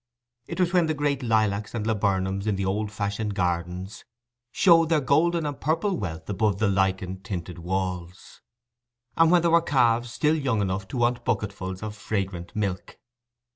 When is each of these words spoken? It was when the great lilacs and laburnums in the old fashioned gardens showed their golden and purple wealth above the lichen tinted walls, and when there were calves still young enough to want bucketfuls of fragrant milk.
It 0.47 0.59
was 0.59 0.73
when 0.73 0.87
the 0.87 0.95
great 0.95 1.21
lilacs 1.21 1.75
and 1.75 1.85
laburnums 1.85 2.47
in 2.47 2.55
the 2.55 2.65
old 2.65 2.91
fashioned 2.91 3.35
gardens 3.35 4.03
showed 4.51 4.89
their 4.89 4.99
golden 4.99 5.45
and 5.45 5.61
purple 5.61 5.95
wealth 5.95 6.27
above 6.27 6.57
the 6.57 6.67
lichen 6.67 7.21
tinted 7.21 7.59
walls, 7.59 8.41
and 9.15 9.29
when 9.29 9.43
there 9.43 9.51
were 9.51 9.61
calves 9.61 10.11
still 10.11 10.33
young 10.35 10.59
enough 10.59 10.87
to 10.87 10.97
want 10.97 11.23
bucketfuls 11.23 11.83
of 11.83 11.95
fragrant 11.95 12.55
milk. 12.55 12.97